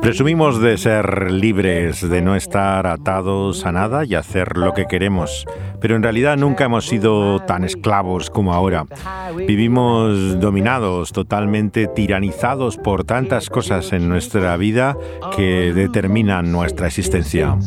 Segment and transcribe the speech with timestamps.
[0.00, 5.44] Presumimos de ser libres, de no estar atados a nada y hacer lo que queremos,
[5.78, 8.86] pero en realidad nunca hemos sido tan esclavos como ahora.
[9.36, 14.96] Vivimos dominados, totalmente tiranizados por tantas cosas en nuestra vida
[15.36, 17.58] que determinan nuestra existencia.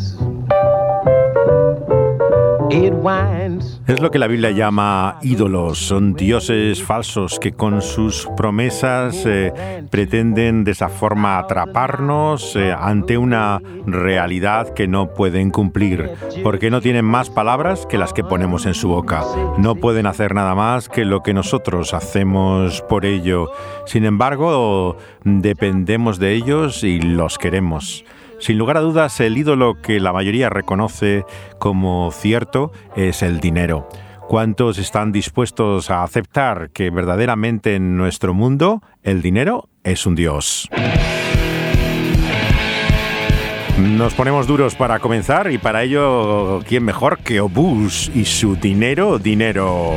[3.88, 9.84] Es lo que la Biblia llama ídolos, son dioses falsos que con sus promesas eh,
[9.90, 16.09] pretenden de esa forma atraparnos eh, ante una realidad que no pueden cumplir,
[16.44, 19.24] porque no tienen más palabras que las que ponemos en su boca,
[19.58, 23.51] no pueden hacer nada más que lo que nosotros hacemos por ello.
[23.85, 28.05] Sin embargo, dependemos de ellos y los queremos.
[28.44, 31.24] Sin lugar a dudas, el ídolo que la mayoría reconoce
[31.60, 33.88] como cierto es el dinero.
[34.27, 40.68] ¿Cuántos están dispuestos a aceptar que verdaderamente en nuestro mundo el dinero es un dios?
[43.77, 49.20] Nos ponemos duros para comenzar y para ello, ¿quién mejor que Obús y su dinero,
[49.20, 49.94] dinero?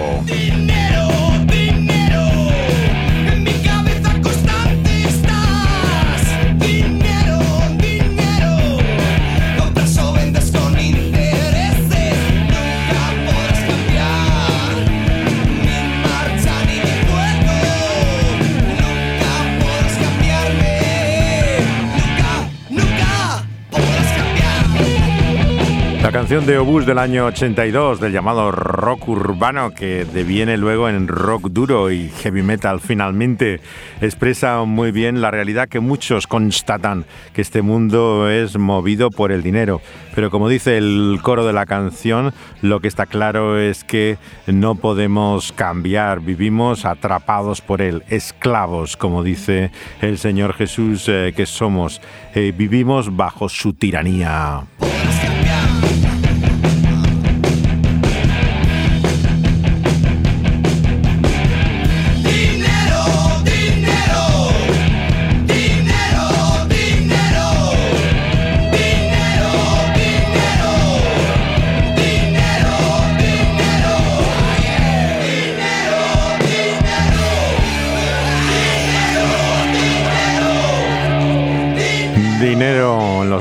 [26.12, 31.48] Canción de Obús del año 82, del llamado rock urbano, que deviene luego en rock
[31.48, 33.60] duro y heavy metal finalmente,
[34.00, 39.42] expresa muy bien la realidad que muchos constatan, que este mundo es movido por el
[39.42, 39.80] dinero.
[40.14, 42.32] Pero como dice el coro de la canción,
[42.62, 49.24] lo que está claro es que no podemos cambiar, vivimos atrapados por él, esclavos, como
[49.24, 52.00] dice el Señor Jesús eh, que somos,
[52.34, 54.62] eh, vivimos bajo su tiranía.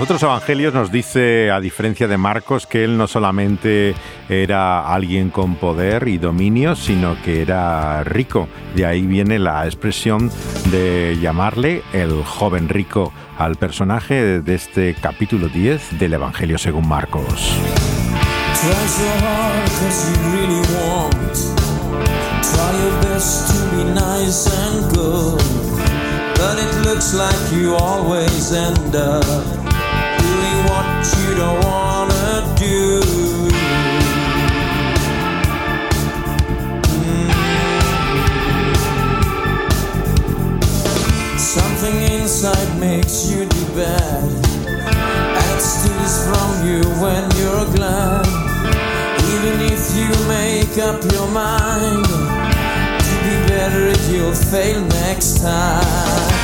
[0.01, 3.93] Otros evangelios nos dice, a diferencia de Marcos, que él no solamente
[4.29, 8.47] era alguien con poder y dominio, sino que era rico.
[8.73, 10.31] De ahí viene la expresión
[10.71, 17.59] de llamarle el joven rico al personaje de este capítulo 10 del Evangelio según Marcos.
[27.55, 33.01] You always end up doing what you don't wanna do.
[37.01, 37.29] Mm.
[41.37, 44.23] Something inside makes you do bad
[45.43, 48.27] and steals from you when you're glad.
[49.33, 52.05] Even if you make up your mind
[53.07, 56.34] to be better, you'll fail next time.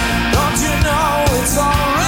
[1.41, 2.00] Don't you know it's already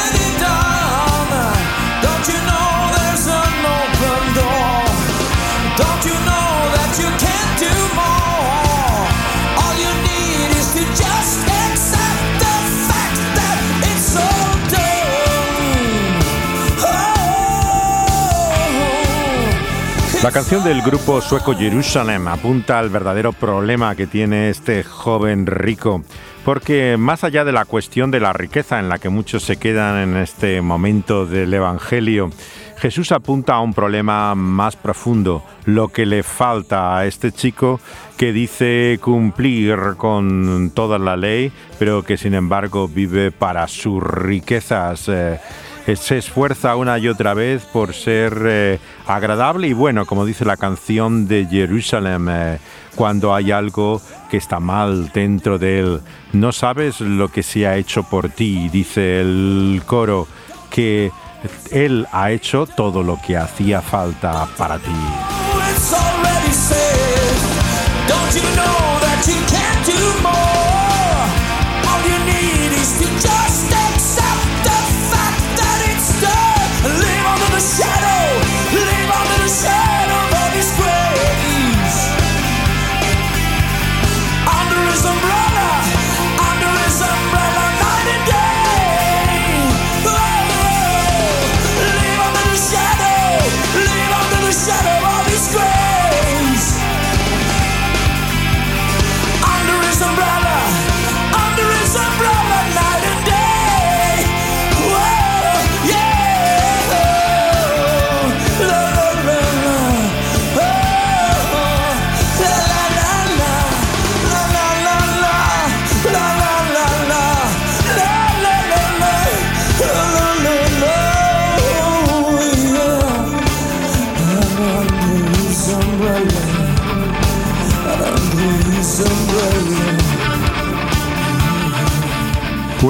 [20.24, 26.02] La canción del grupo sueco Jerusalem apunta al verdadero problema que tiene este joven rico,
[26.46, 29.98] porque más allá de la cuestión de la riqueza en la que muchos se quedan
[29.98, 32.30] en este momento del Evangelio,
[32.78, 37.82] Jesús apunta a un problema más profundo, lo que le falta a este chico
[38.16, 45.10] que dice cumplir con toda la ley, pero que sin embargo vive para sus riquezas.
[45.10, 45.38] Eh,
[45.96, 50.58] se esfuerza una y otra vez por ser eh, agradable y bueno, como dice la
[50.58, 52.60] canción de Jerusalem, eh,
[52.96, 56.02] cuando hay algo que está mal dentro de él.
[56.32, 60.28] No sabes lo que se ha hecho por ti, dice el coro,
[60.70, 61.12] que
[61.72, 65.43] él ha hecho todo lo que hacía falta para ti.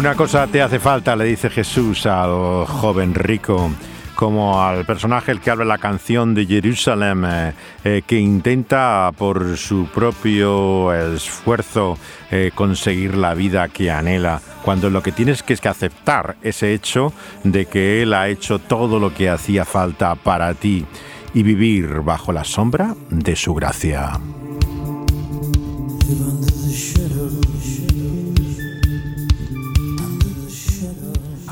[0.04, 3.72] Una cosa te hace falta, le dice Jesús al joven rico
[4.16, 7.54] como al personaje el que habla la canción de Jerusalén, eh,
[7.86, 11.98] eh, que intenta por su propio esfuerzo
[12.30, 16.74] eh, conseguir la vida que anhela, cuando lo que tienes que es que aceptar ese
[16.74, 17.14] hecho
[17.46, 20.86] de que Él ha hecho todo lo que hacía falta para ti
[21.34, 24.20] y vivir bajo la sombra de su gracia.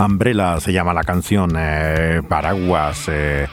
[0.05, 3.47] Umbrella se llama la canción, eh, Paraguas, eh,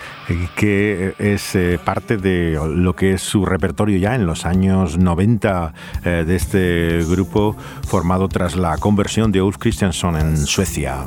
[0.57, 5.73] que es eh, parte de lo que es su repertorio ya en los años 90
[6.05, 7.57] de este grupo
[7.87, 11.05] formado tras la conversión de Ulf Christiansson en Suecia.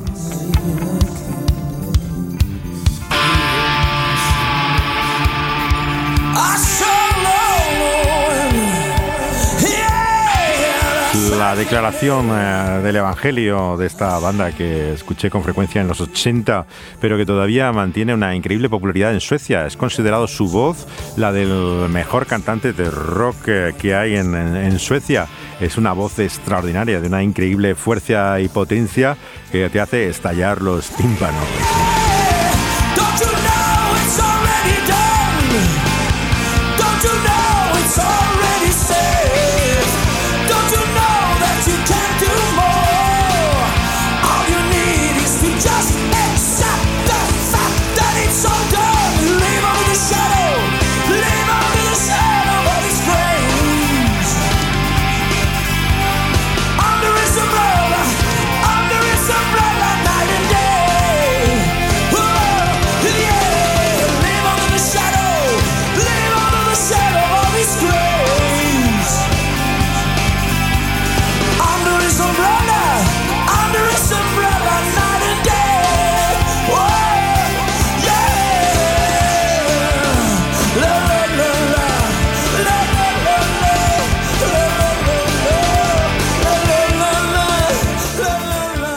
[11.38, 16.66] La declaración eh, del Evangelio de esta banda que escuché con frecuencia en los 80,
[17.00, 19.66] pero que todavía mantiene una increíble popularidad en Suecia.
[19.66, 20.88] Es considerado su voz
[21.18, 25.28] la del mejor cantante de rock eh, que hay en, Suecia.
[25.60, 29.18] Es una voz extraordinaria, de una increíble fuerza y potencia
[29.52, 32.01] que te hace estallar los tímpanos.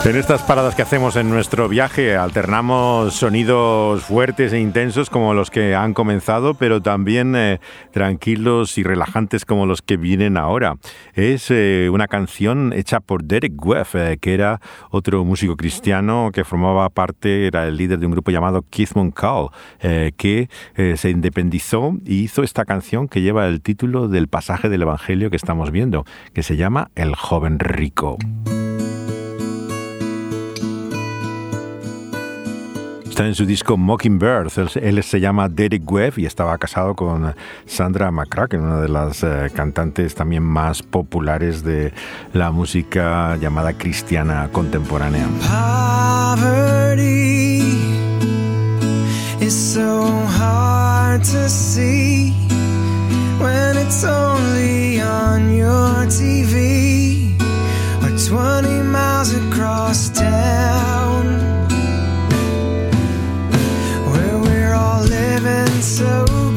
[0.04, 5.50] En estas paradas que hacemos en nuestro viaje alternamos sonidos fuertes e intensos como los
[5.50, 7.58] que han comenzado, pero también eh,
[7.90, 10.76] tranquilos y relajantes como los que vienen ahora.
[11.14, 16.44] Es eh, una canción hecha por Derek Weff, eh, que era otro músico cristiano que
[16.44, 19.48] formaba parte, era el líder de un grupo llamado Keith Call,
[20.18, 20.50] que
[20.96, 25.36] se independizó y hizo esta canción que lleva el título del pasaje del Evangelio que
[25.36, 28.18] estamos viendo, que se llama El joven rico.
[33.14, 34.50] Está en su disco Mockingbird.
[34.82, 37.32] Él, se llama Derek Webb y estaba casado con
[37.64, 41.92] Sandra McCracken, una de las eh, cantantes también más populares de
[42.32, 45.28] la música llamada cristiana contemporánea.
[53.38, 57.38] when it's only on your TV
[58.02, 61.03] or 20 miles across town.
[65.84, 66.53] So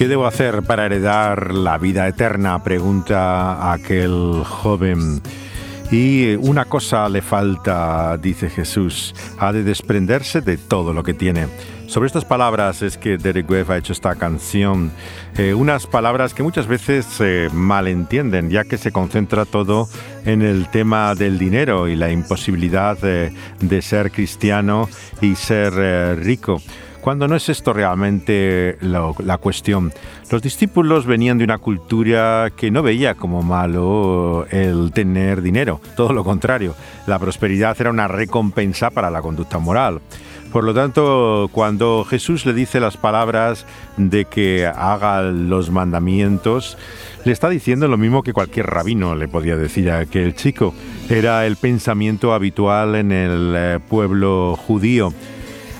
[0.00, 2.64] ¿Qué debo hacer para heredar la vida eterna?
[2.64, 5.20] Pregunta aquel joven.
[5.90, 11.48] Y una cosa le falta, dice Jesús, ha de desprenderse de todo lo que tiene.
[11.86, 14.90] Sobre estas palabras es que Derek Webb ha hecho esta canción,
[15.36, 19.86] eh, unas palabras que muchas veces se malentienden, ya que se concentra todo
[20.24, 24.88] en el tema del dinero y la imposibilidad de, ser cristiano
[25.20, 26.62] y ser eh, rico
[27.00, 29.92] cuando no es esto realmente la cuestión.
[30.30, 36.12] Los discípulos venían de una cultura que no veía como malo el tener dinero, todo
[36.12, 36.74] lo contrario,
[37.06, 40.00] la prosperidad era una recompensa para la conducta moral.
[40.52, 43.66] Por lo tanto, cuando Jesús le dice las palabras
[43.96, 46.76] de que haga los mandamientos,
[47.24, 50.74] le está diciendo lo mismo que cualquier rabino le podía decir a aquel chico.
[51.08, 55.12] Era el pensamiento habitual en el eh, pueblo judío.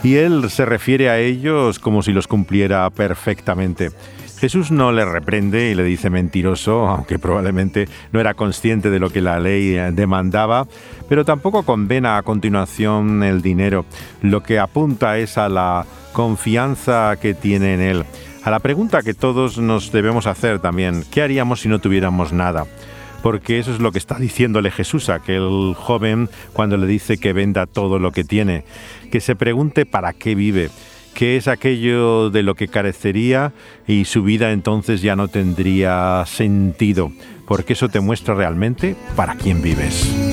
[0.03, 3.91] Y él se refiere a ellos como si los cumpliera perfectamente.
[4.39, 9.11] Jesús no le reprende y le dice mentiroso, aunque probablemente no era consciente de lo
[9.11, 10.67] que la ley demandaba,
[11.11, 13.85] pero tampoco condena a continuación el dinero.
[14.23, 18.05] Lo que apunta es a la confianza que tiene en él.
[18.43, 22.65] A la pregunta que todos nos debemos hacer también, ¿qué haríamos si no tuviéramos nada?
[23.23, 27.33] Porque eso es lo que está diciéndole Jesús a aquel joven cuando le dice que
[27.33, 28.65] venda todo lo que tiene,
[29.11, 30.71] que se pregunte para qué vive
[31.15, 33.53] que es aquello de lo que carecería
[33.87, 37.13] y su vida entonces ya no tendría sentido,
[37.47, 40.30] porque eso te muestra realmente para quién vives.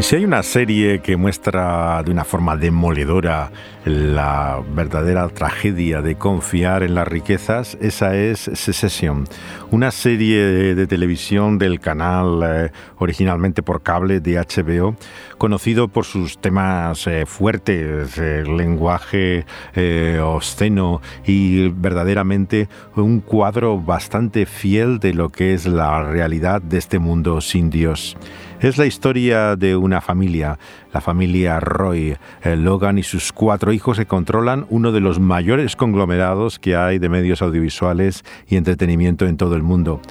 [0.00, 3.52] Y si hay una serie que muestra de una forma demoledora
[3.84, 9.28] la verdadera tragedia de confiar en las riquezas, esa es Secession,
[9.70, 14.96] una serie de, televisión del canal eh, originalmente por cable de HBO,
[15.36, 24.46] conocido por sus temas eh, fuertes, el lenguaje eh, obsceno y verdaderamente un cuadro bastante
[24.46, 28.16] fiel de lo que es la realidad de este mundo sin Dios.
[28.60, 30.58] Es la historia de una familia,
[30.92, 32.18] la familia Roy.
[32.42, 36.98] Eh, Logan y sus cuatro hijos que controlan uno de los mayores conglomerados que hay
[36.98, 40.02] de medios audiovisuales y entretenimiento en todo el mundo.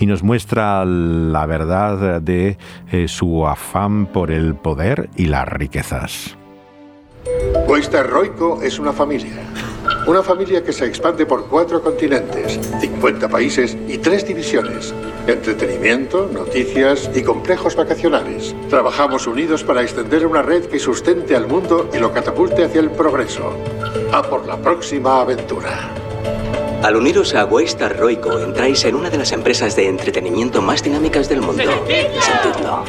[0.00, 2.58] Y nos muestra la verdad de
[2.90, 6.36] eh, su afán por el poder y las riquezas.
[7.66, 9.42] Vuestra Roico es una familia.
[10.06, 14.92] Una familia que se expande por cuatro continentes, 50 países y tres divisiones.
[15.26, 18.54] Entretenimiento, noticias y complejos vacacionales.
[18.68, 22.90] Trabajamos unidos para extender una red que sustente al mundo y lo catapulte hacia el
[22.90, 23.52] progreso.
[24.12, 25.90] A por la próxima aventura.
[26.82, 31.28] Al uniros a Waystar Roico, entráis en una de las empresas de entretenimiento más dinámicas
[31.28, 31.62] del mundo.
[32.20, 32.82] Sentidlo.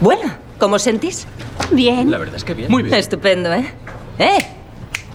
[0.00, 1.26] Bueno, ¿cómo os sentís?
[1.72, 2.10] Bien.
[2.10, 2.70] La verdad es que bien.
[2.70, 2.94] Muy bien.
[2.94, 3.64] Estupendo, ¿eh?
[4.18, 4.38] ¡Eh!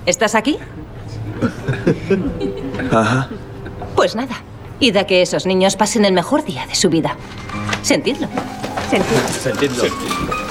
[0.05, 0.57] ¿Estás aquí?
[2.91, 3.29] Ajá.
[3.95, 4.35] Pues nada.
[4.79, 7.15] Id a que esos niños pasen el mejor día de su vida.
[7.81, 8.27] Sentidlo.
[8.89, 9.27] Sentidlo.
[9.29, 10.44] Sentidlo.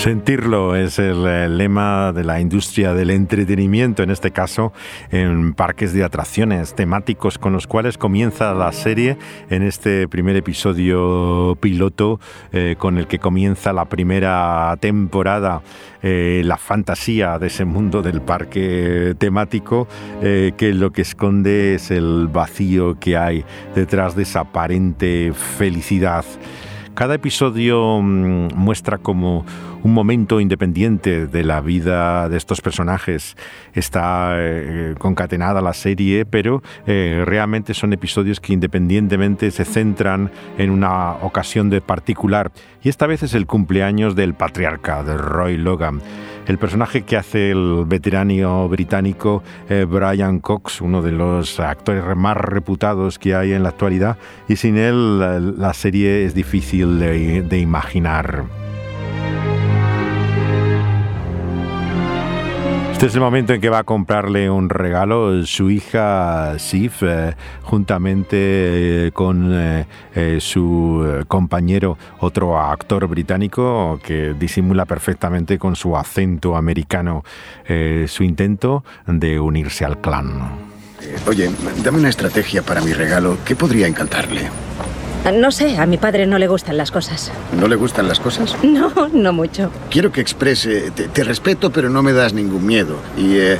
[0.00, 4.72] Sentirlo es el, lema de la industria del entretenimiento, en este caso
[5.10, 9.18] en parques de atracciones temáticos con los cuales comienza la serie
[9.50, 12.18] en este primer episodio piloto
[12.50, 15.60] eh, con el que comienza la primera temporada,
[16.02, 19.86] eh, la fantasía de ese mundo del parque temático
[20.22, 26.24] eh, que lo que esconde es el vacío que hay detrás de esa aparente felicidad.
[26.94, 29.44] Cada episodio mm, muestra como
[29.82, 33.36] un momento independiente de la vida de estos personajes.
[33.74, 40.70] Está eh, concatenada la serie, pero eh, realmente son episodios que independientemente se centran en
[40.70, 42.52] una ocasión de particular.
[42.82, 46.00] Y esta vez es el cumpleaños del patriarca, de Roy Logan.
[46.46, 52.36] El personaje que hace el veterano británico eh, Brian Cox, uno de los actores más
[52.36, 54.16] reputados que hay en la actualidad,
[54.48, 55.18] y sin él
[55.58, 58.59] la, serie es difícil de imaginar.
[63.00, 67.34] Este es el momento en que va a comprarle un regalo su hija Sif, eh,
[67.62, 69.86] juntamente eh, con eh,
[70.38, 77.24] su compañero, otro actor británico que disimula perfectamente con su acento americano
[78.06, 80.68] su intento de unirse al clan.
[81.02, 81.50] Eh, oye,
[81.82, 83.38] dame una estrategia para mi regalo.
[83.44, 84.50] ¿Qué podría encantarle?
[85.24, 87.30] No sé, a mi padre no le gustan las cosas.
[87.58, 88.56] ¿No le gustan las cosas?
[88.62, 89.70] No, no mucho.
[89.90, 92.96] Quiero que exprese, te, respeto, pero no me das ningún miedo.
[93.18, 93.58] Y eh,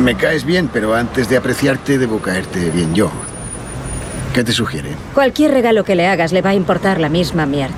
[0.00, 3.10] me caes bien, pero antes de apreciarte debo caerte bien yo.
[4.34, 4.90] ¿Qué te sugiere?
[5.14, 7.76] Cualquier regalo que le hagas le va a importar la misma mierda.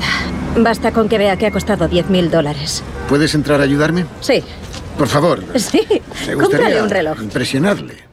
[0.57, 2.83] Basta con que vea que ha costado 10.000 dólares.
[3.09, 4.07] ¿Puedes entrar a ayudarme?
[4.21, 4.43] Sí.
[4.97, 5.45] Por favor.
[5.57, 5.87] Sí.
[6.27, 7.21] Me gustaría un reloj.
[7.23, 8.08] impresionarle.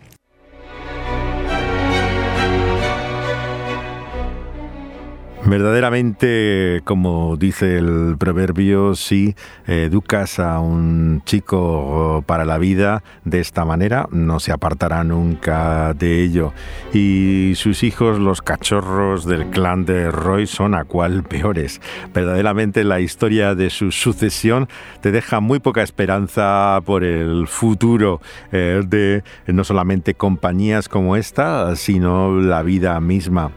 [5.47, 9.35] Verdaderamente, como dice el proverbio, si
[9.67, 16.23] educas a un chico para la vida de esta manera, no se apartará nunca de
[16.23, 16.51] ello.
[16.93, 21.79] Y sus hijos, los cachorros del clan de Roy, son a cual peores.
[22.11, 24.67] Verdaderamente la historia de su sucesión
[25.01, 28.19] te deja muy poca esperanza por el futuro
[28.51, 33.51] eh, de no solamente compañías como esta, sino la vida misma.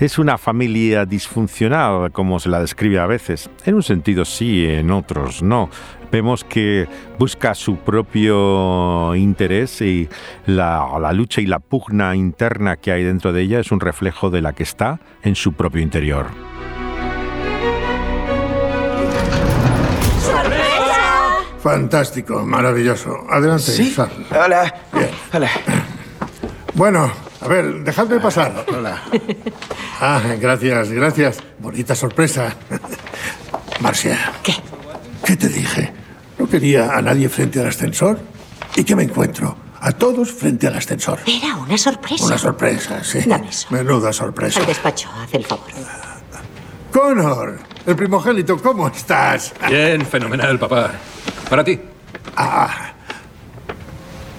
[0.00, 3.50] Es una familia disfuncional, como se la describe a veces.
[3.64, 5.70] En un sentido sí, en otros no.
[6.12, 6.86] Vemos que
[7.18, 10.08] busca su propio interés y
[10.46, 14.30] la, la, lucha y la pugna interna que hay dentro de ella es un reflejo
[14.30, 16.26] de la que está en su propio interior.
[21.58, 23.26] Fantástico, maravilloso.
[23.28, 23.96] Adelante, ¿Sí?
[24.30, 24.72] Hola.
[24.92, 25.10] Bien.
[25.32, 25.50] Hola.
[26.74, 27.10] Bueno,
[27.40, 28.64] a ver, dejadme pasar.
[28.68, 29.02] Hola.
[30.00, 31.38] Ah, gracias, gracias.
[31.58, 32.54] Bonita sorpresa.
[33.80, 34.32] Marcia.
[34.44, 34.54] ¿Qué?
[35.24, 35.92] ¿Qué te dije?
[36.38, 38.20] No quería a nadie frente al ascensor.
[38.76, 39.56] ¿Y qué me encuentro?
[39.80, 41.18] A todos frente al ascensor.
[41.26, 42.24] Era una sorpresa.
[42.26, 43.22] Una sorpresa, sí.
[43.26, 43.66] Dame eso.
[43.70, 44.60] Menuda sorpresa.
[44.60, 45.66] Al despacho, haz el favor.
[46.92, 49.52] Connor, el primogénito, ¿cómo estás?
[49.68, 50.92] Bien, fenomenal, papá.
[51.50, 51.80] Para ti.
[52.36, 52.92] Ah.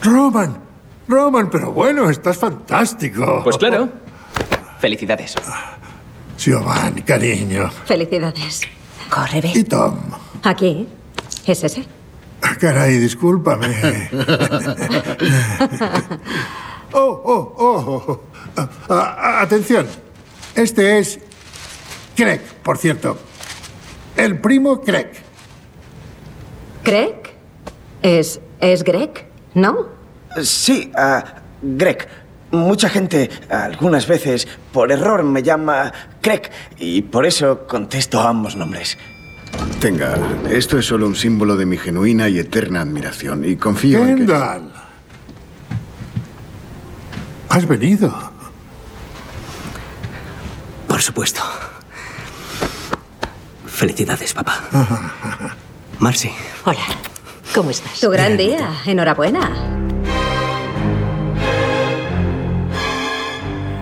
[0.01, 0.57] Roman,
[1.09, 3.41] Roman, pero bueno, estás fantástico.
[3.43, 3.89] Pues claro.
[4.79, 5.35] Felicidades.
[6.37, 7.71] Giovanni, cariño.
[7.85, 8.61] Felicidades.
[9.09, 9.51] Corre, ve.
[9.55, 9.97] Y Tom.
[10.43, 10.87] ¿Aquí?
[11.47, 11.83] ¿Es ese?
[12.43, 14.09] Ah, Caray, discúlpame.
[16.93, 18.21] oh, oh, oh.
[18.55, 19.87] Ah, ah, atención.
[20.53, 21.19] Este es
[22.15, 23.17] Craig, por cierto.
[24.15, 25.09] El primo Craig.
[26.83, 27.15] ¿Craig?
[28.03, 29.25] ¿Es, es Greg?
[29.55, 29.98] ¿No?
[30.41, 31.23] Sí, ah,
[31.61, 32.07] Greg.
[32.51, 38.55] Mucha gente, algunas veces, por error me llama Craig y por eso contesto a ambos
[38.55, 38.97] nombres.
[39.79, 40.15] Tenga,
[40.49, 44.25] esto es solo un símbolo de mi genuina y eterna admiración y confío en que...
[44.25, 44.71] Kendall.
[47.49, 48.31] ¿Has venido?
[50.87, 51.41] Por supuesto.
[53.67, 54.59] Felicidades, papá.
[55.99, 56.31] Marcy.
[56.65, 56.85] Hola.
[57.53, 57.99] ¿Cómo estás?
[57.99, 58.69] Tu gran día.
[58.85, 59.88] Enhorabuena.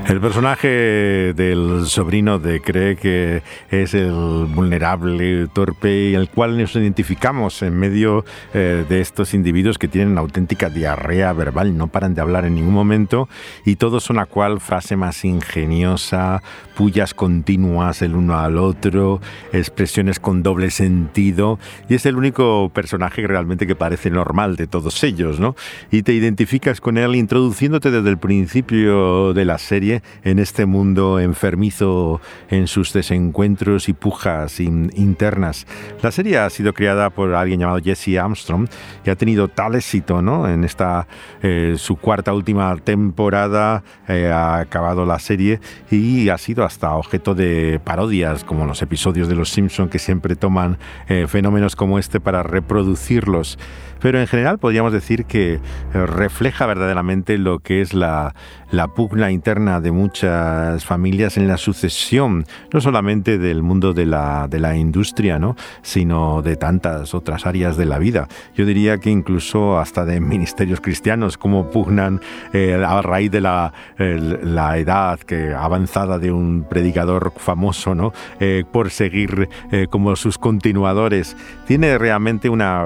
[0.08, 7.62] El personaje del sobrino de cree que es el vulnerable, torpe, el cual nos identificamos
[7.62, 12.46] en medio eh, de estos individuos que tienen auténtica diarrea verbal, no paran de hablar
[12.46, 13.28] en ningún momento
[13.66, 16.42] y todos son a cual frase más ingeniosa,
[16.78, 19.20] pullas continuas el uno al otro,
[19.52, 21.58] expresiones con doble sentido
[21.90, 25.56] y es el único personaje realmente que parece normal de todos ellos, ¿no?
[25.90, 31.20] Y te identificas con él introduciéndote desde el principio de la serie en este mundo
[31.20, 35.66] enfermizo en sus desencuentros y pujas internas.
[36.04, 38.68] La serie ha sido creada por alguien llamado Jesse Armstrong
[39.04, 40.48] y ha tenido tal éxito ¿no?
[40.48, 41.08] en esta
[41.42, 45.60] eh, su cuarta última temporada eh, ha acabado la serie
[45.90, 50.36] y ha sido hasta objeto de parodias como los episodios de Los Simpson que siempre
[50.36, 50.78] toman
[51.08, 53.58] eh, fenómenos como este para reproducirlos
[54.00, 55.60] pero en general podríamos decir que eh,
[55.94, 58.36] refleja verdaderamente lo que es la,
[58.72, 64.48] la pugna interna de muchas familias en la sucesión, no solamente del mundo de la,
[64.48, 65.56] de la industria, ¿no?
[65.82, 68.28] sino de tantas otras áreas de la vida.
[68.56, 72.22] Yo diría que incluso hasta de ministerios cristianos, como pugnan
[72.54, 78.14] eh, a raíz de la, la, edad que avanzada de un predicador famoso, ¿no?
[78.40, 79.50] Eh, por seguir
[79.90, 81.36] como sus continuadores.
[81.66, 82.86] Tiene realmente una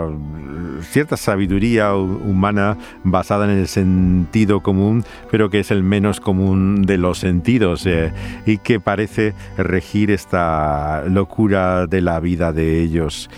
[0.81, 6.97] cierta sabiduría humana basada en el sentido común, pero que es el menos común de
[6.97, 8.11] los sentidos eh,
[8.45, 13.29] y que parece regir esta locura de la vida de ellos.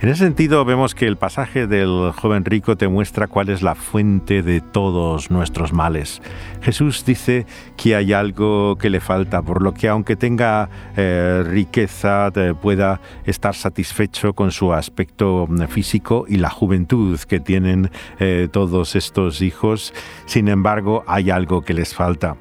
[0.00, 3.74] En ese sentido, vemos que el pasaje del joven rico te muestra cuál es la
[3.74, 6.22] fuente de todos nuestros males.
[6.62, 12.30] Jesús dice que hay algo que le falta, por lo que aunque tenga eh, riqueza,
[12.62, 19.42] pueda estar satisfecho con su aspecto físico y la juventud que tienen eh, todos estos
[19.42, 19.92] hijos.
[20.26, 22.36] Sin embargo, hay algo que les falta.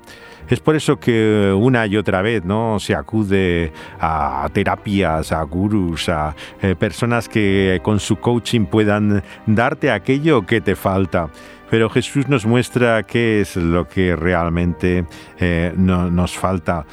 [0.49, 2.79] Es por eso que una y otra vez ¿no?
[2.79, 9.91] se acude a terapias, a gurús, a eh, personas que con su coaching puedan darte
[9.91, 11.29] aquello que te falta.
[11.69, 15.05] Pero Jesús nos muestra qué es lo que realmente
[15.39, 16.85] eh, nos falta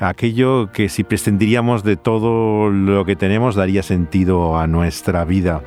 [0.00, 5.62] aquello que si prescindiríamos de todo lo que tenemos daría sentido a nuestra vida.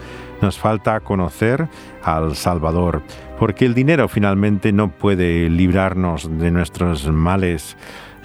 [0.46, 1.68] Nos falta conocer
[2.04, 3.02] al Salvador,
[3.40, 7.76] porque el dinero finalmente no puede librarnos de nuestros males.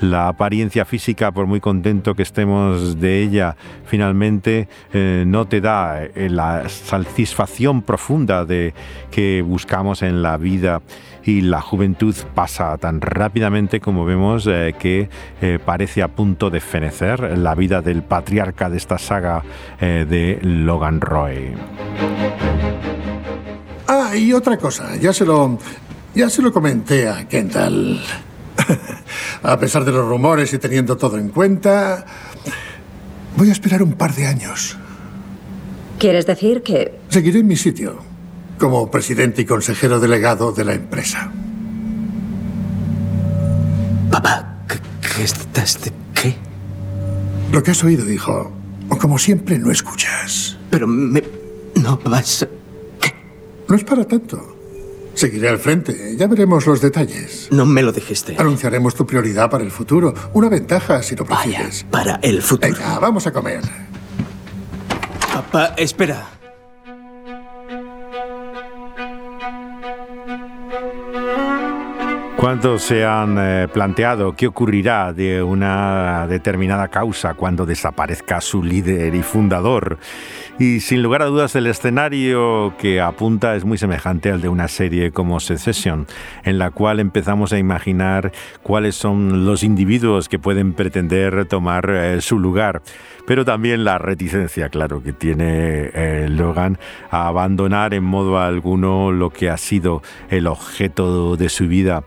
[0.01, 6.03] La apariencia física, por muy contento que estemos de ella, finalmente eh, no te da
[6.03, 8.73] eh, la satisfacción profunda de
[9.11, 10.81] que buscamos en la vida
[11.23, 15.11] y la juventud pasa tan rápidamente como vemos eh, que
[15.67, 19.43] parece a punto de fenecer la vida del patriarca de esta saga
[19.81, 21.53] de Logan Roy.
[23.87, 25.59] Ah, y otra cosa, ya se lo.
[26.15, 28.01] Ya se lo comenté a Kendall.
[29.43, 32.05] A pesar de los rumores y teniendo todo en cuenta,
[33.37, 34.77] voy a esperar un par de años.
[35.99, 36.99] ¿Quieres decir que.?
[37.09, 37.99] Seguiré en mi sitio,
[38.59, 41.31] como presidente y consejero delegado de la empresa.
[44.11, 46.37] Papá, ¿qué, estás de qué?
[47.53, 48.53] Lo que has oído, hijo.
[49.01, 50.59] Como siempre, no escuchas.
[50.71, 51.23] Pero me.
[51.77, 52.49] No vas a.
[53.69, 54.50] No es para tanto.
[55.21, 56.17] Seguiré al frente.
[56.17, 57.49] Ya veremos los detalles.
[57.51, 58.37] No me lo dijiste.
[58.39, 60.15] Anunciaremos tu prioridad para el futuro.
[60.33, 61.85] Una ventaja si lo prefieres.
[61.91, 62.73] para el futuro.
[62.73, 63.61] Venga, vamos a comer.
[65.31, 66.27] Papá, espera.
[72.39, 79.15] ¿Cuántos se han eh, planteado qué ocurrirá de una determinada causa cuando desaparezca su líder
[79.15, 79.99] y fundador?
[80.61, 84.69] Y sin lugar a dudas el escenario que apunta es muy semejante al de una
[84.69, 86.07] serie como Secession,
[86.45, 88.31] en la cual empezamos a imaginar
[88.63, 92.83] cuáles son los individuos que pueden pretender tomar eh, su lugar.
[93.27, 96.79] Pero también la reticencia, claro, que tiene eh, Logan
[97.11, 102.05] a abandonar en modo alguno lo que ha sido el objeto de su vida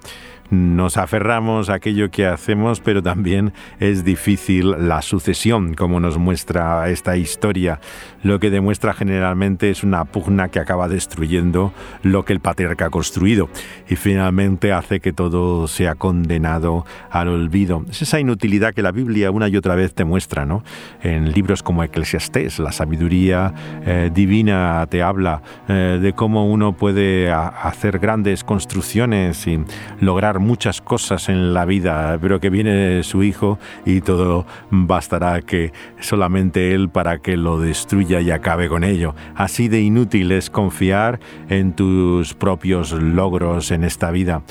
[0.54, 6.90] nos aferramos a aquello que hacemos, pero también es difícil la sucesión, como nos muestra
[6.90, 7.80] esta historia.
[8.22, 12.90] Lo que demuestra generalmente es una pugna que acaba destruyendo lo que el patriarca ha
[12.90, 13.50] construido
[13.90, 17.84] y finalmente hace que todo sea condenado al olvido.
[17.90, 20.64] Es esa inutilidad que la Biblia una y otra vez te muestra, ¿no?
[21.02, 23.54] En libros como Eclesiastés, la sabiduría
[23.86, 29.60] eh, divina te habla eh, de cómo uno puede hacer grandes construcciones y
[30.00, 35.72] lograr muchas cosas en la vida, pero que viene su hijo y todo bastará que
[36.00, 39.16] solamente él para que lo destruya y acabe con ello.
[39.36, 44.44] Así de inútil es confiar en tus propios logros en esta vida.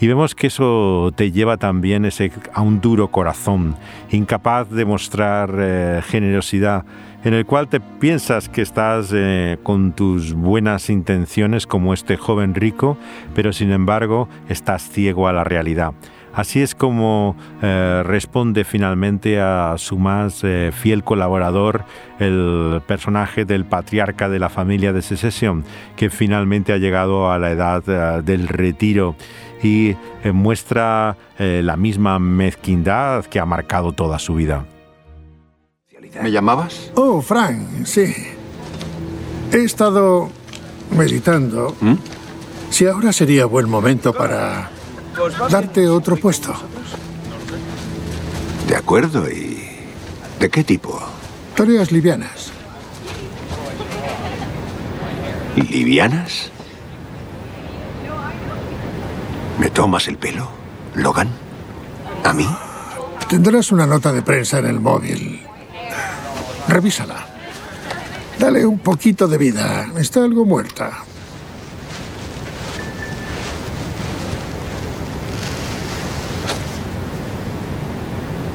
[0.00, 3.74] Y vemos que eso te lleva también ese, a un duro corazón,
[4.10, 6.84] incapaz de mostrar eh, generosidad,
[7.24, 12.54] en el cual te piensas que estás eh, con tus buenas intenciones como este joven
[12.54, 12.96] rico,
[13.34, 15.92] pero sin embargo estás ciego a la realidad.
[16.34, 21.84] Así es como eh, responde finalmente a su más fiel colaborador,
[22.20, 25.64] el personaje del patriarca de la familia de secesión,
[25.96, 29.16] que finalmente ha llegado a la edad del retiro
[29.62, 34.64] y eh, muestra eh, la misma mezquindad que ha marcado toda su vida.
[36.22, 36.90] ¿Me llamabas?
[36.94, 38.14] Oh, Frank, sí.
[39.52, 40.30] He estado
[40.90, 41.94] meditando ¿Mm?
[42.70, 44.70] si ahora sería buen momento para
[45.50, 46.54] darte otro puesto.
[48.66, 49.58] De acuerdo, ¿y
[50.38, 51.00] de qué tipo?
[51.54, 52.52] Tareas livianas.
[55.56, 56.50] ¿Livianas?
[59.58, 60.48] ¿Me tomas el pelo,
[60.94, 61.28] Logan?
[62.24, 62.48] ¿A mí?
[63.28, 65.37] Tendrás una nota de prensa en el móvil.
[66.68, 67.26] Revísala.
[68.38, 69.90] Dale un poquito de vida.
[69.98, 71.04] Está algo muerta.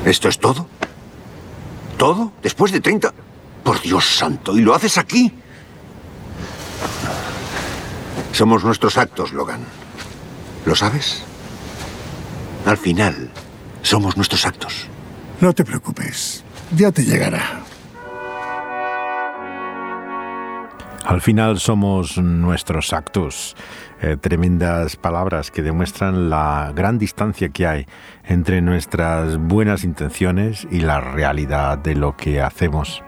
[0.05, 0.67] ¿Esto es todo?
[1.97, 2.33] ¿Todo?
[2.41, 3.13] ¿Después de 30?
[3.63, 5.31] Por Dios santo, ¿y lo haces aquí?
[8.33, 9.61] Somos nuestros actos, Logan.
[10.65, 11.23] ¿Lo sabes?
[12.65, 13.29] Al final,
[13.81, 14.87] somos nuestros actos.
[15.39, 16.43] No te preocupes,
[16.75, 17.63] ya te llegará.
[21.05, 23.57] Al final somos nuestros actos,
[24.01, 27.85] eh, tremendas palabras que demuestran la gran distancia que hay
[28.23, 33.03] entre nuestras buenas intenciones y la realidad de lo que hacemos.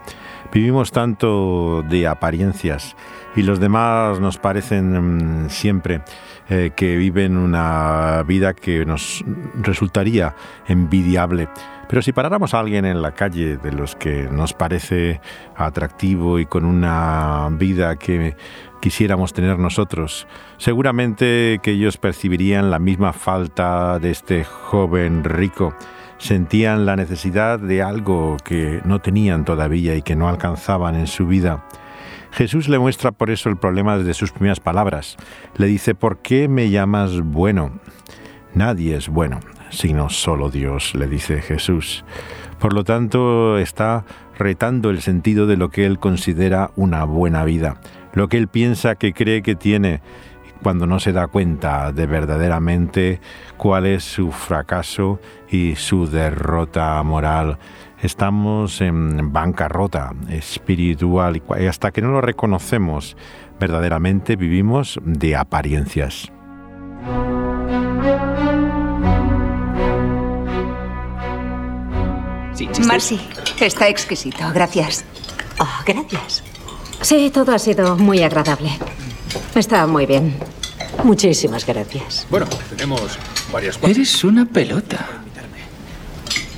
[0.52, 2.96] Vivimos tanto de apariencias
[3.36, 6.02] y los demás nos parecen mm, siempre
[6.50, 9.24] eh, que viven una vida que nos
[9.56, 10.36] resultaría
[10.68, 11.50] envidiable.
[11.88, 15.22] Pero si paráramos a alguien en la calle de los que nos parece
[15.56, 18.36] atractivo y con una vida que
[18.82, 25.76] quisiéramos tener nosotros, seguramente que ellos percibirían la misma falta de este joven rico.
[26.18, 31.28] Sentían la necesidad de algo que no tenían todavía y que no alcanzaban en su
[31.28, 31.66] vida.
[32.32, 35.18] Jesús le muestra por eso el problema desde sus primeras palabras.
[35.56, 37.80] Le dice, ¿por qué me llamas bueno?
[38.54, 39.40] Nadie es bueno
[39.76, 42.06] sino solo Dios, le dice Jesús.
[42.60, 44.06] Por lo tanto, está
[44.38, 47.78] retando el sentido de lo que él considera una buena vida,
[48.14, 50.02] lo que él piensa que cree que tiene
[50.64, 53.20] cuando no se da cuenta de verdaderamente
[53.58, 57.60] cuál es su fracaso y su derrota moral.
[58.02, 63.16] Estamos en bancarrota espiritual y hasta que no lo reconocemos
[63.60, 66.32] verdaderamente vivimos de apariencias.
[72.86, 73.20] Marcy,
[73.60, 75.04] está exquisito, gracias.
[75.60, 76.44] Oh, gracias.
[77.02, 78.72] Sí, todo ha sido muy agradable.
[79.54, 80.36] Está muy bien.
[81.04, 82.26] Muchísimas gracias.
[82.30, 83.18] Bueno, tenemos
[83.52, 83.96] varias cosas.
[83.96, 85.08] Eres una pelota.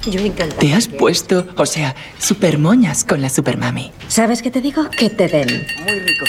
[0.06, 0.62] Yo encantado.
[0.62, 3.91] Te has puesto, o sea, super moñas con la supermami.
[4.08, 4.89] ¿Sabes qué te digo?
[4.89, 5.67] Que te den.
[5.84, 6.26] Muy rico.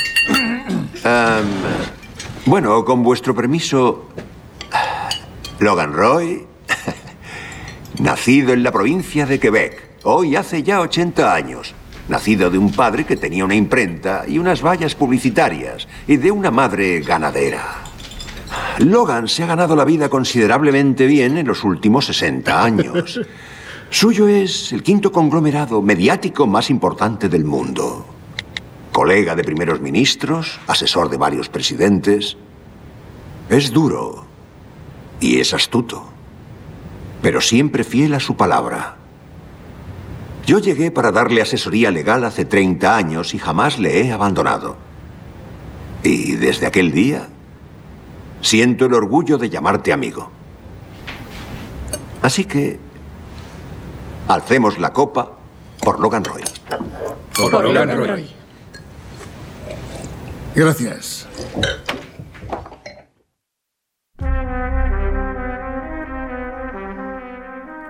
[2.44, 4.08] bueno, con vuestro permiso,
[5.60, 6.47] Logan Roy,
[8.00, 11.74] Nacido en la provincia de Quebec, hoy hace ya 80 años.
[12.08, 16.52] Nacido de un padre que tenía una imprenta y unas vallas publicitarias y de una
[16.52, 17.82] madre ganadera.
[18.78, 23.20] Logan se ha ganado la vida considerablemente bien en los últimos 60 años.
[23.90, 28.06] Suyo es el quinto conglomerado mediático más importante del mundo.
[28.92, 32.37] Colega de primeros ministros, asesor de varios presidentes.
[33.50, 34.24] Es duro
[35.20, 36.17] y es astuto
[37.22, 38.96] pero siempre fiel a su palabra.
[40.46, 44.76] Yo llegué para darle asesoría legal hace 30 años y jamás le he abandonado.
[46.02, 47.28] Y desde aquel día,
[48.40, 50.31] siento el orgullo de llamarte amigo.
[52.22, 52.78] Así que,
[54.26, 55.33] alcemos la copa
[55.81, 56.42] por Logan Roy.
[57.37, 58.31] Por, Logan Roy.
[60.54, 61.26] Gracias.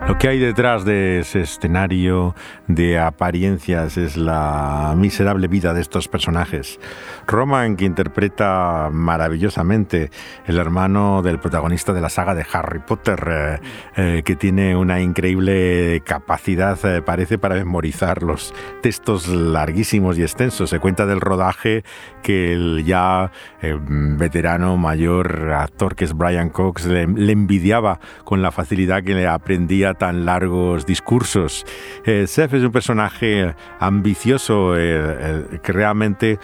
[0.08, 2.34] Lo que hay detrás de ese escenario
[2.66, 6.80] de apariencias es la miserable vida de estos personajes.
[7.26, 10.10] Roman, que interpreta maravillosamente
[10.46, 13.60] el hermano del protagonista de la saga de Harry Potter, eh,
[13.96, 20.70] eh, que tiene una increíble capacidad, eh, parece, para memorizar los textos larguísimos y extensos.
[20.70, 21.84] Se cuenta del rodaje
[22.22, 28.52] que el ya veterano mayor actor que es Brian Cox le, le envidiaba con la
[28.52, 31.66] facilidad que le aprendía tan largos discursos.
[32.04, 36.38] Eh, Seth es un personaje ambicioso eh, eh, que realmente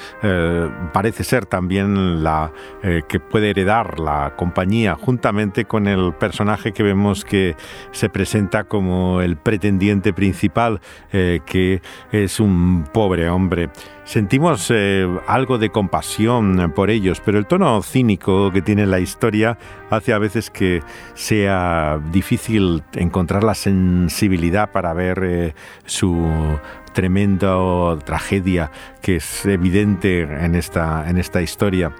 [0.92, 2.52] parece ser también la
[3.08, 7.56] que puede heredar la compañía juntamente con el personaje que vemos que
[7.92, 13.70] se presenta como el pretendiente principal que es un pobre hombre
[14.04, 19.56] Sentimos eh, algo de compasión por ellos, pero el tono cínico que tiene la historia
[19.88, 20.82] hace a veces que
[21.14, 25.54] sea difícil encontrar la sensibilidad para ver eh,
[25.86, 26.28] su
[26.92, 27.56] tremenda
[28.04, 31.92] tragedia que es evidente en esta, en esta historia.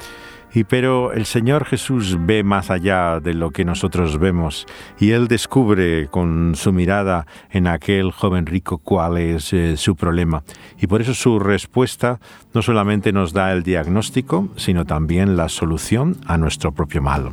[0.55, 4.67] Y pero el Señor Jesús ve más allá de lo que nosotros vemos
[5.01, 10.45] y Él descubre con su mirada en aquel joven rico cuál es eh, su problema.
[10.81, 12.21] Y por eso su respuesta
[12.53, 17.33] no solamente nos da el diagnóstico, sino también la solución a nuestro propio mal.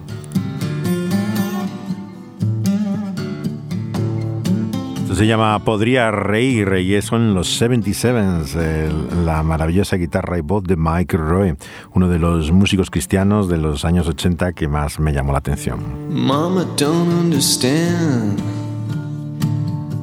[5.15, 8.89] Se llama Podría Reír y son los 77s,
[9.26, 11.56] la maravillosa guitarra y voz de Mike Roy,
[11.93, 15.80] uno de los músicos cristianos de los años 80 que más me llamó la atención.
[16.10, 18.41] Mama don't understand.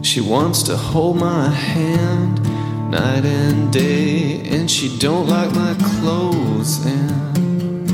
[0.03, 2.40] She wants to hold my hand
[2.90, 7.87] night and day and she don't like my clothes and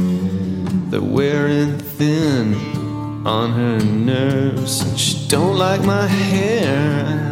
[0.90, 2.83] they're wearing thin.
[3.24, 7.24] On her nerves and she don't like my hair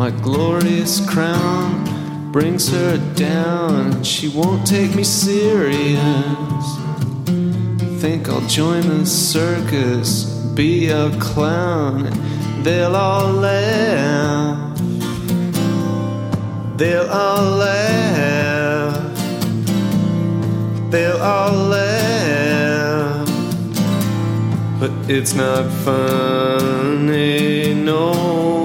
[0.00, 3.92] my glorious crown brings her down.
[3.92, 5.98] and She won't take me serious.
[8.00, 12.08] Think I'll join the circus, be a clown.
[12.62, 14.78] They'll all laugh.
[16.78, 19.16] They'll all laugh.
[20.90, 22.29] They'll all laugh.
[24.80, 28.64] But it's not funny, no.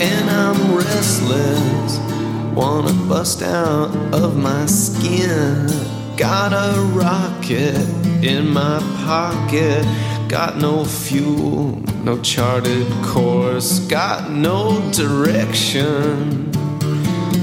[0.00, 1.98] And I'm restless.
[2.54, 5.66] Wanna bust out of my skin.
[6.16, 7.84] Got a rocket
[8.24, 9.84] in my pocket.
[10.28, 13.80] Got no fuel, no charted course.
[13.88, 16.52] Got no direction.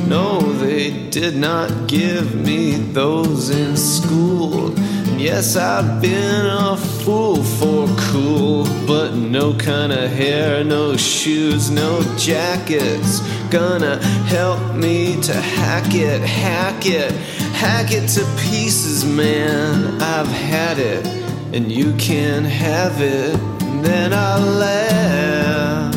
[0.08, 4.74] No, they did not give me those in school.
[5.18, 12.02] Yes, I've been a fool for cool, but no kind of hair, no shoes, no
[12.18, 13.22] jackets.
[13.50, 17.12] Gonna help me to hack it, hack it,
[17.54, 20.02] hack it to pieces, man.
[20.02, 21.06] I've had it,
[21.54, 23.38] and you can have it.
[23.82, 25.96] Then I'll laugh,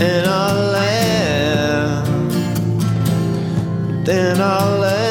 [0.00, 2.06] and I'll laugh,
[4.06, 5.09] then I'll laugh.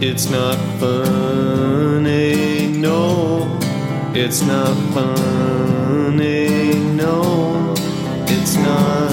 [0.00, 3.58] It's not funny, no.
[4.14, 7.74] It's not funny, no.
[8.28, 9.10] It's not.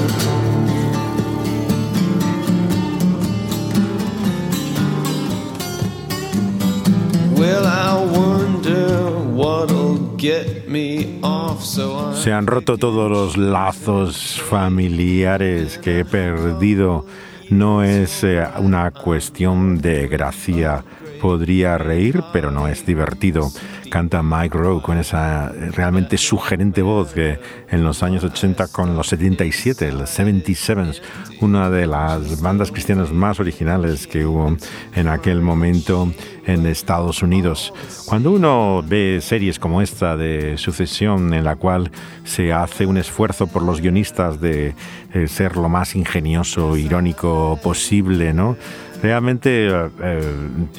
[7.35, 12.13] Well, I wonder what'll get me off so I.
[12.13, 17.05] Se han roto todos los lazos familiares que he perdido.
[17.49, 20.83] No es eh, una cuestión de gracia.
[21.25, 23.51] Podría reír, pero no es divertido.
[23.89, 27.39] Canta Mike Rowe con esa realmente sugerente voz que
[27.71, 31.01] en los años 80 con los 77, los 77s,
[31.41, 34.55] una de las bandas cristianas más originales que hubo
[34.95, 36.11] en aquel momento
[36.45, 37.73] en Estados Unidos.
[38.05, 41.89] Cuando uno ve series como esta de sucesión en la cual
[42.23, 44.75] se hace un esfuerzo por los guionistas de
[45.13, 48.57] eh, ser lo más ingenioso, irónico posible, ¿no?
[49.05, 50.21] Realmente eh,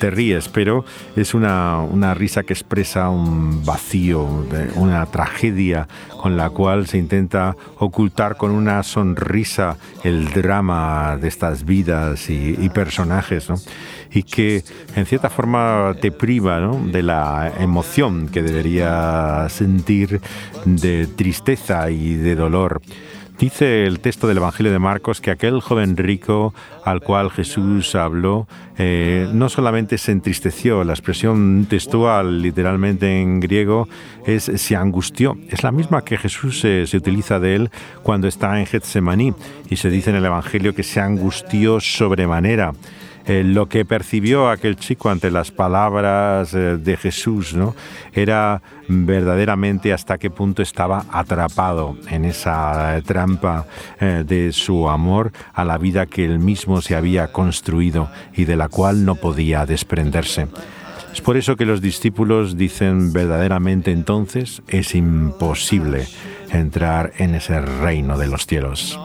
[0.00, 0.84] te ríes, pero
[1.14, 5.86] es una, una, risa que expresa un vacío, una tragedia
[6.20, 12.56] con la cual se intenta ocultar con una sonrisa el drama de estas vidas y,
[12.58, 13.58] y personajes, ¿no?
[14.10, 14.64] y que
[14.96, 16.80] en cierta forma te priva ¿no?
[16.84, 20.20] de la emoción que debería sentir
[20.64, 22.80] de tristeza y de dolor.
[23.38, 28.48] Dice el texto del Evangelio de Marcos que aquel joven rico al cual Jesús habló
[28.78, 33.88] eh, no solamente se entristeció, la expresión textual literalmente en griego
[34.24, 35.36] es se angustió.
[35.50, 37.70] Es la misma que Jesús se utiliza de él
[38.02, 39.34] cuando está en Getsemaní
[39.68, 42.72] y se dice en el Evangelio que se angustió sobremanera.
[43.28, 47.74] Eh, lo que percibió aquel chico ante las palabras eh, de Jesús, ¿no?
[48.12, 53.66] Era verdaderamente hasta qué punto estaba atrapado en esa trampa
[53.98, 58.54] eh, de su amor a la vida que él mismo se había construido y de
[58.54, 60.46] la cual no podía desprenderse.
[61.12, 66.06] Es por eso que los discípulos dicen verdaderamente entonces es imposible
[66.52, 68.96] entrar en ese reino de los cielos.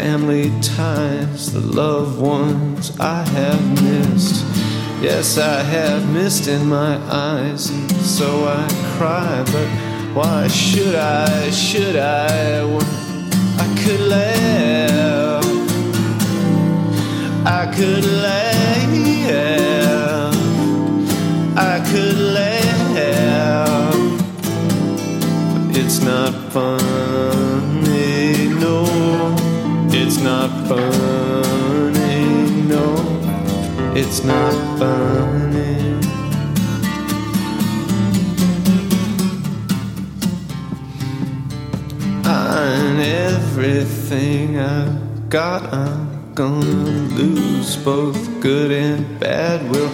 [0.00, 4.44] Family ties, the loved ones I have missed.
[5.00, 7.70] Yes, I have mist in my eyes,
[8.16, 9.42] so I cry.
[9.54, 9.68] But
[10.14, 11.50] why should I?
[11.50, 12.60] Should I?
[13.64, 15.44] I could laugh.
[17.46, 18.66] I could laugh.
[21.56, 22.55] I could laugh.
[30.68, 32.24] Funny,
[32.66, 32.96] no.
[33.94, 35.76] It's not funny.
[42.24, 46.66] And everything I've got, I'm gonna
[47.14, 47.76] lose.
[47.76, 49.92] Both good and bad will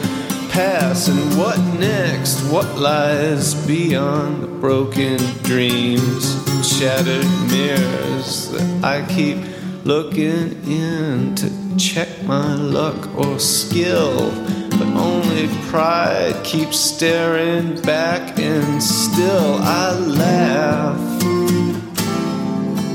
[0.48, 1.08] pass.
[1.08, 2.40] And what next?
[2.50, 6.34] What lies beyond the broken dreams,
[6.66, 9.51] shattered mirrors that I keep
[9.84, 14.30] looking in to check my luck or skill.
[14.70, 21.22] But only pride keeps staring back, and still I laugh.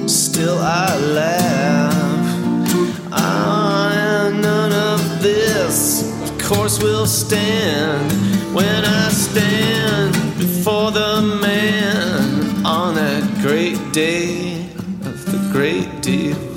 [0.10, 1.94] Still I laugh.
[3.12, 8.12] Ah, none of this, of course, will stand
[8.54, 14.47] when I stand before the man on that great day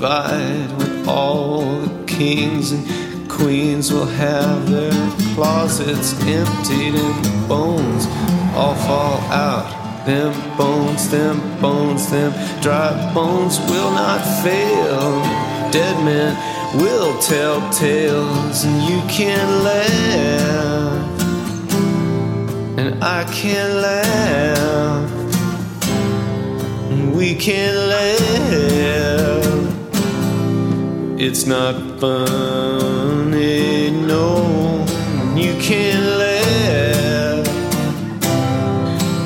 [0.01, 4.91] provide when all the kings and queens will have their
[5.35, 8.07] closets emptied and bones
[8.55, 9.77] all fall out.
[10.07, 12.31] Them bones, them bones, them
[12.61, 15.21] dry bones will not fail.
[15.71, 16.35] Dead men
[16.81, 21.19] will tell tales and you can laugh.
[22.79, 25.11] And I can laugh.
[26.89, 29.40] And we can laugh.
[31.23, 34.83] It's not funny, no.
[35.35, 37.47] You can't laugh.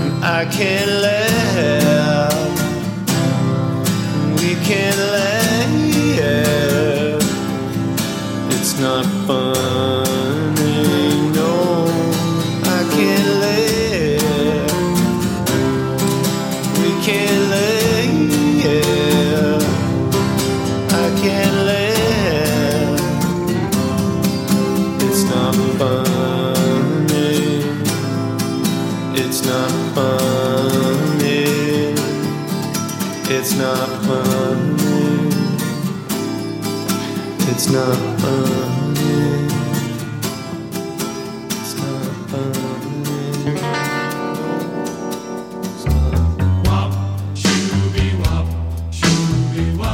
[0.02, 2.34] And I can't laugh.
[4.42, 5.15] We can laugh.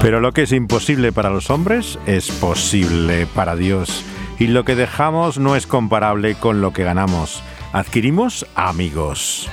[0.01, 4.03] Pero lo que es imposible para los hombres es posible para Dios.
[4.39, 7.43] Y lo que dejamos no es comparable con lo que ganamos.
[7.71, 9.47] Adquirimos amigos.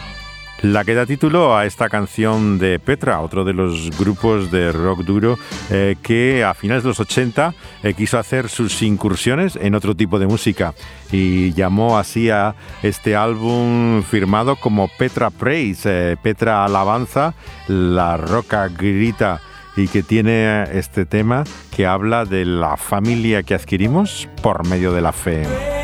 [0.62, 5.04] La que da título a esta canción de Petra, otro de los grupos de rock
[5.04, 5.38] duro
[5.70, 7.54] eh, que a finales de los 80
[7.84, 10.74] eh, quiso hacer sus incursiones en otro tipo de música
[11.12, 17.34] y llamó así a este álbum firmado como Petra Praise, eh, Petra Alabanza,
[17.68, 19.40] la roca grita
[19.76, 21.44] y que tiene este tema
[21.76, 25.77] que habla de la familia que adquirimos por medio de la fe.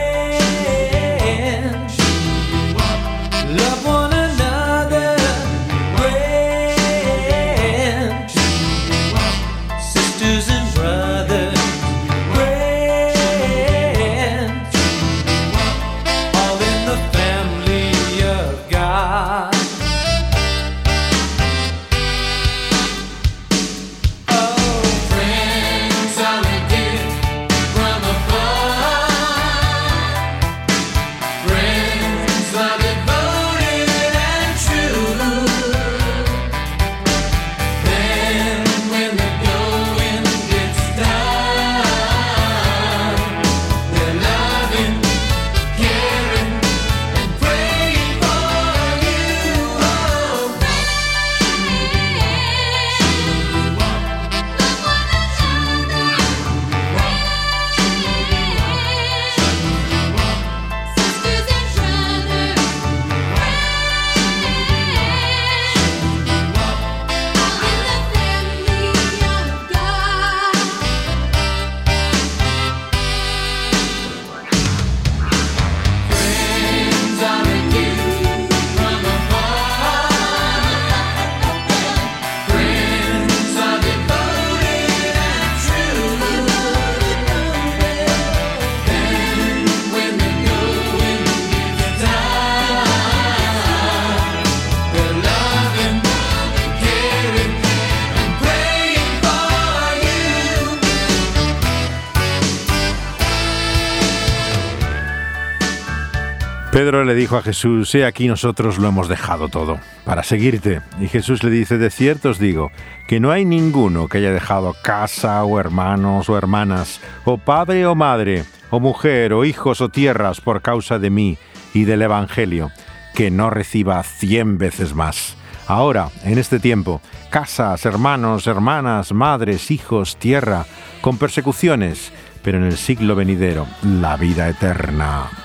[106.85, 110.83] Pedro le dijo a Jesús, he aquí nosotros lo hemos dejado todo para seguirte.
[111.01, 112.73] Y Jesús le dice, de cierto os digo,
[113.09, 117.95] que no hay ninguno que haya dejado casa o hermanos o hermanas, o padre o
[117.95, 121.39] madre, o mujer o hijos o tierras por causa de mí
[121.73, 122.71] y del Evangelio,
[123.15, 125.39] que no reciba cien veces más.
[125.67, 130.67] Ahora, en este tiempo, casas, hermanos, hermanas, madres, hijos, tierra,
[131.01, 132.13] con persecuciones,
[132.43, 135.44] pero en el siglo venidero, la vida eterna.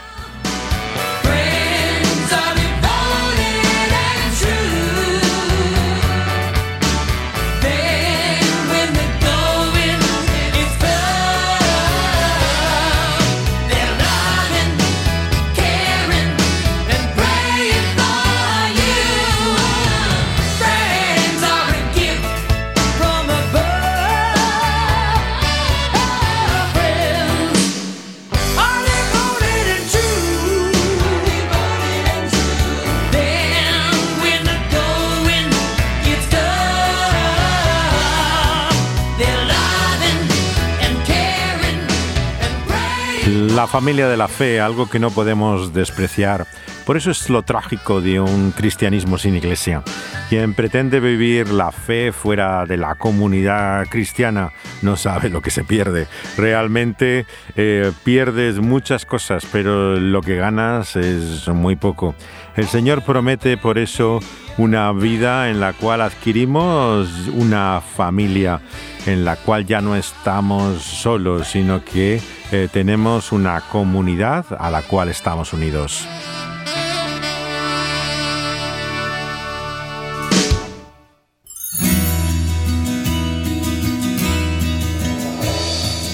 [43.60, 46.48] La familia de la fe, algo que no podemos despreciar.
[46.86, 49.84] Por eso es lo trágico de un cristianismo sin iglesia.
[50.30, 55.66] Quien pretende vivir la fe fuera de la comunidad cristiana no sabe lo que se
[55.66, 56.08] pierde.
[56.38, 57.26] Realmente
[57.58, 62.16] eh, pierdes muchas cosas, pero lo que ganas es muy poco.
[62.56, 64.22] El Señor promete por eso
[64.58, 68.62] una vida en la cual adquirimos una familia,
[69.06, 72.22] en la cual ya no estamos solos, sino que
[72.52, 76.08] eh, tenemos una comunidad a la cual estamos unidos.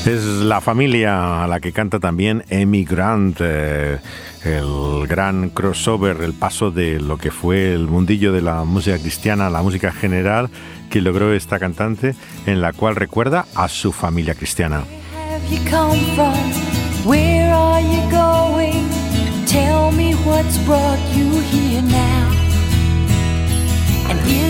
[0.06, 3.98] Es la familia a la que canta también Amy Grant, eh,
[4.44, 9.48] el gran crossover, el paso de lo que fue el mundillo de la música cristiana
[9.48, 10.52] a la música general
[10.90, 12.16] que logró esta cantante,
[12.46, 14.84] en la cual recuerda a su familia cristiana.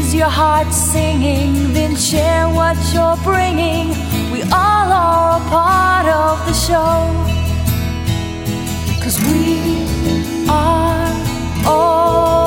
[0.05, 1.73] is your heart singing?
[1.73, 3.89] Then share what you're bringing.
[4.31, 6.97] We all are a part of the show.
[9.03, 9.59] Cause we
[10.49, 11.11] are
[11.65, 12.44] all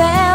[0.00, 0.27] are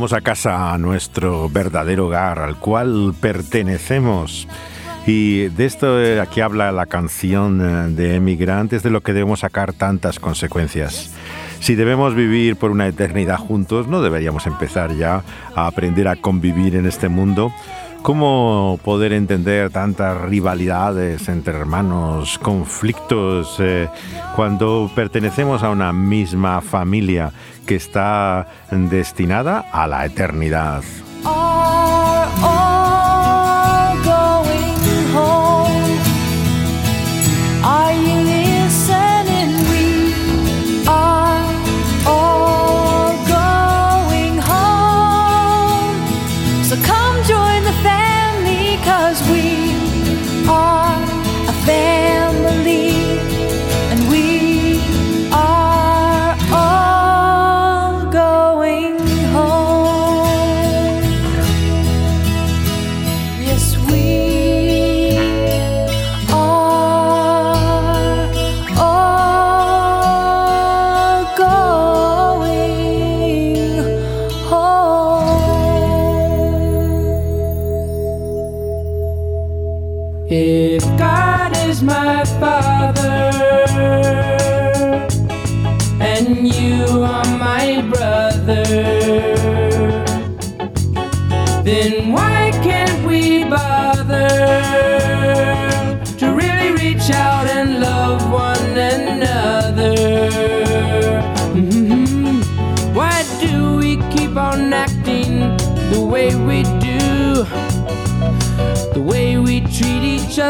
[0.00, 4.48] A casa, a nuestro verdadero hogar, al cual pertenecemos.
[5.06, 9.40] Y de esto eh, aquí habla la canción eh, de Emigrantes, de lo que debemos
[9.40, 11.12] sacar tantas consecuencias.
[11.60, 15.22] Si debemos vivir por una eternidad juntos, no deberíamos empezar ya
[15.54, 17.52] a aprender a convivir en este mundo.
[18.02, 23.88] ¿Cómo poder entender tantas rivalidades entre hermanos, conflictos, eh,
[24.34, 27.30] cuando pertenecemos a una misma familia
[27.66, 30.82] que está destinada a la eternidad?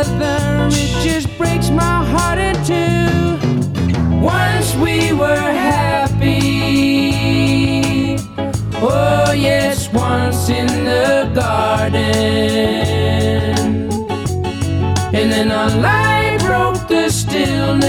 [0.00, 3.36] Other, it just breaks my heart in two.
[4.20, 7.10] Once we were happy,
[8.76, 12.00] oh yes, once in the garden.
[15.12, 17.86] And then a lie broke the stillness,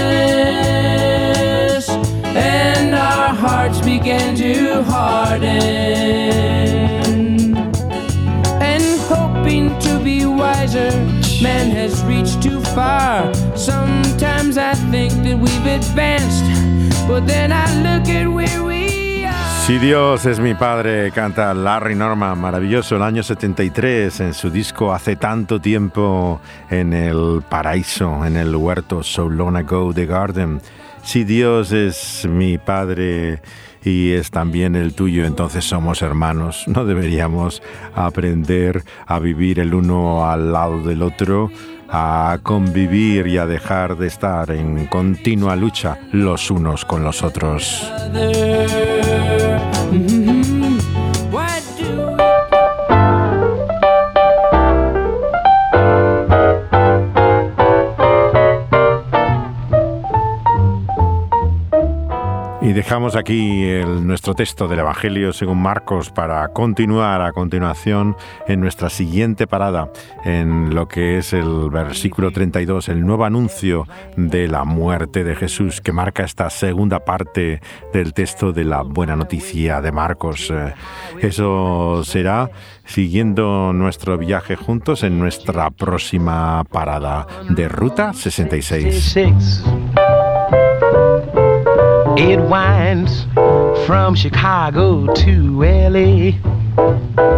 [1.88, 6.11] and our hearts began to harden
[11.42, 13.34] Man has reached too far.
[13.56, 16.44] Sometimes I think that we've advanced,
[17.08, 19.26] but then I look at where we.
[19.66, 24.92] Si Dios es mi padre, canta Larry Norman, maravilloso, el año 73, en su disco
[24.92, 26.40] Hace tanto tiempo
[26.70, 30.60] en el paraíso, en el huerto So Long Ago The Garden.
[31.02, 33.40] Si Dios es mi padre
[33.84, 36.64] y es también el tuyo, entonces somos hermanos.
[36.72, 37.62] No deberíamos
[37.94, 41.50] aprender a vivir el uno al lado del otro,
[41.88, 47.92] a convivir y a dejar de estar en continua lucha los unos con los otros.
[62.72, 68.16] Y dejamos aquí nuestro texto del Evangelio según Marcos para continuar a continuación
[68.48, 69.92] en nuestra siguiente parada,
[70.24, 75.82] en lo que es el versículo 32, el nuevo anuncio de la muerte de Jesús,
[75.82, 77.60] que marca esta segunda parte
[77.92, 80.50] del texto de la buena noticia de Marcos.
[80.50, 80.72] Eh,
[81.20, 82.50] eso será
[82.86, 89.14] siguiendo nuestro viaje juntos en nuestra próxima parada de Ruta 66.
[92.18, 93.24] It winds
[93.86, 97.31] from Chicago to LA.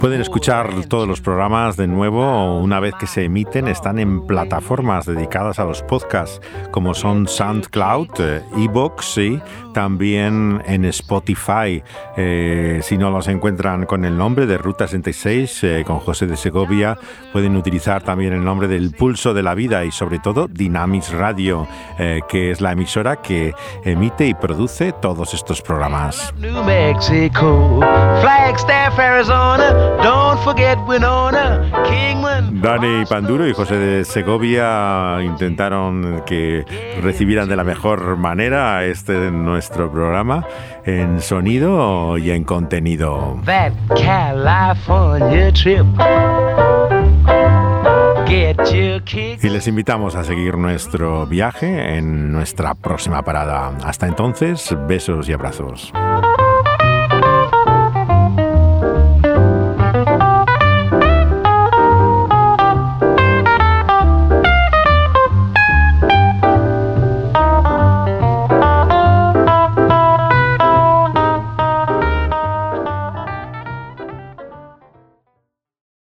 [0.00, 3.68] Pueden escuchar todos los programas de nuevo una vez que se emiten.
[3.68, 6.40] Están en plataformas dedicadas a los podcasts
[6.70, 9.42] como son SoundCloud, eh, Evox y
[9.74, 11.82] también en Spotify.
[12.16, 16.38] Eh, si no los encuentran con el nombre de Ruta 66, eh, con José de
[16.38, 16.96] Segovia,
[17.30, 21.68] pueden utilizar también el nombre del Pulso de la Vida y sobre todo Dynamis Radio,
[22.28, 23.52] que es la emisora que
[23.84, 26.32] emite y produce todos estos programas.
[26.38, 27.80] New Mexico,
[28.22, 29.89] Flagstaff, Arizona.
[32.52, 36.64] Dani Panduro y José de Segovia intentaron que
[37.02, 40.46] recibieran de la mejor manera este nuestro programa
[40.84, 43.38] en sonido y en contenido.
[49.42, 53.72] Y les invitamos a seguir nuestro viaje en nuestra próxima parada.
[53.84, 55.92] Hasta entonces, besos y abrazos.